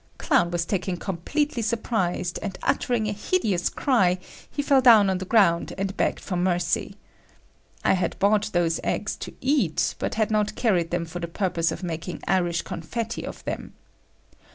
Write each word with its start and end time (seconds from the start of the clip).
Clown 0.17 0.49
was 0.49 0.65
taken 0.65 0.97
completely 0.97 1.61
surprised, 1.61 2.39
and 2.41 2.57
uttering 2.63 3.07
a 3.07 3.11
hideous 3.11 3.69
cry, 3.69 4.17
he 4.49 4.63
fell 4.63 4.81
down 4.81 5.11
on 5.11 5.19
the 5.19 5.25
ground 5.25 5.73
and 5.77 5.95
begged 5.95 6.19
for 6.19 6.35
mercy. 6.35 6.95
I 7.85 7.93
had 7.93 8.17
bought 8.17 8.49
those 8.51 8.79
eggs 8.83 9.15
to 9.17 9.31
eat, 9.41 9.93
but 9.99 10.15
had 10.15 10.31
not 10.31 10.55
carried 10.55 10.89
them 10.89 11.05
for 11.05 11.19
the 11.19 11.27
purpose 11.27 11.71
of 11.71 11.83
making 11.83 12.23
"Irish 12.27 12.63
Confetti" 12.63 13.23
of 13.27 13.43
them. 13.45 13.73